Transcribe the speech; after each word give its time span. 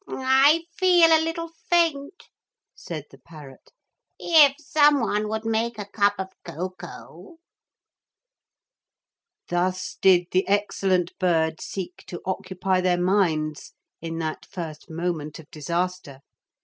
'I 0.07 0.63
feel 0.75 1.09
a 1.15 1.21
little 1.23 1.49
faint,' 1.69 2.27
said 2.73 3.05
the 3.11 3.19
parrot; 3.19 3.71
'if 4.19 4.55
some 4.57 4.99
one 4.99 5.29
would 5.29 5.45
make 5.45 5.77
a 5.77 5.85
cup 5.85 6.15
of 6.17 6.29
cocoa.' 6.43 7.37
Thus 9.49 9.93
did 10.01 10.25
the 10.31 10.47
excellent 10.47 11.13
bird 11.19 11.61
seek 11.61 11.97
to 12.07 12.19
occupy 12.25 12.81
their 12.81 12.99
minds 12.99 13.73
in 14.01 14.17
that 14.17 14.43
first 14.47 14.89
moment 14.89 15.37
of 15.37 15.51
disaster. 15.51 16.21